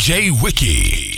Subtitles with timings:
[0.00, 1.09] DJ Wiki.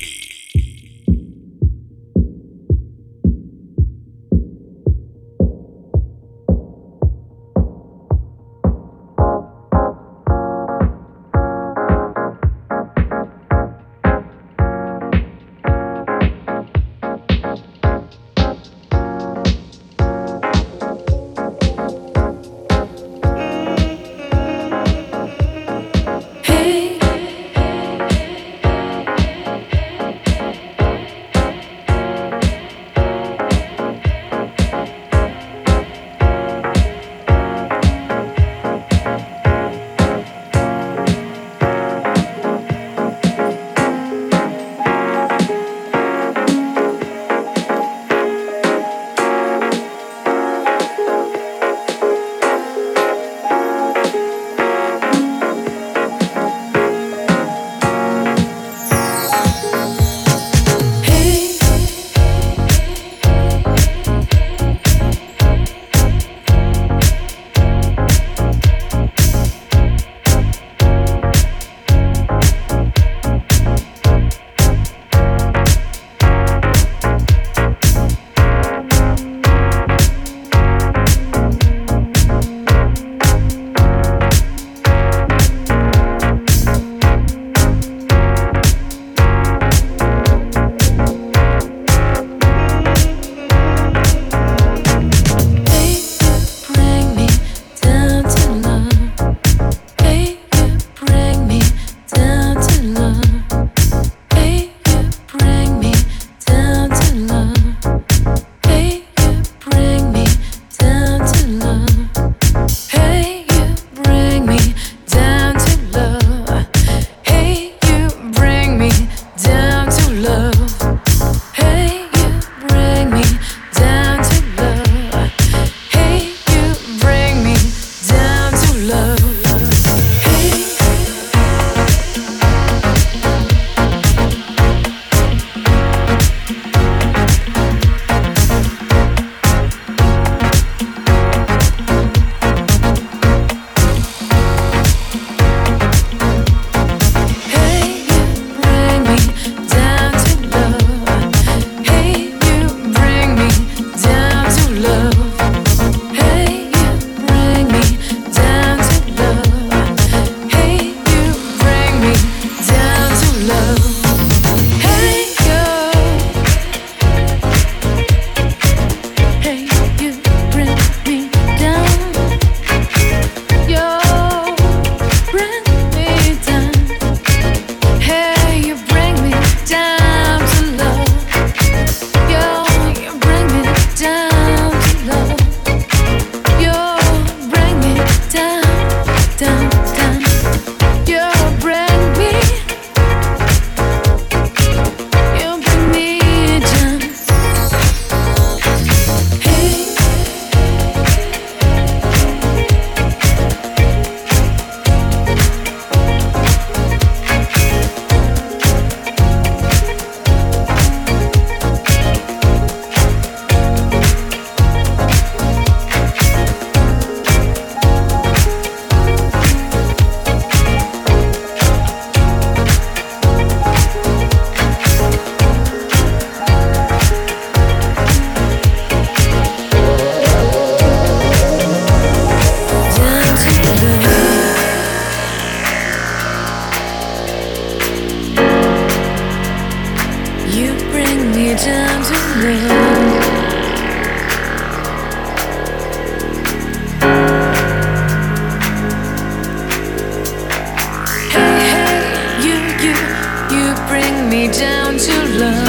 [254.53, 255.69] down to love.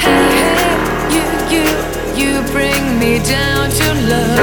[0.00, 0.66] Hey, hey,
[1.14, 1.24] you,
[1.54, 1.64] you,
[2.20, 4.37] you bring me down to love.